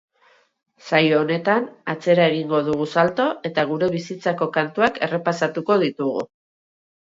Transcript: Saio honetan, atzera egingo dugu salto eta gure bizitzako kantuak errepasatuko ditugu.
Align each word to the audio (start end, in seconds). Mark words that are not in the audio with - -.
Saio 0.85 1.17
honetan, 1.23 1.67
atzera 1.93 2.25
egingo 2.31 2.61
dugu 2.69 2.87
salto 2.95 3.27
eta 3.51 3.67
gure 3.73 3.91
bizitzako 3.97 4.49
kantuak 4.57 4.99
errepasatuko 5.09 5.79
ditugu. 5.87 6.27